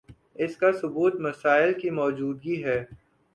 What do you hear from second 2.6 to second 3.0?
ہے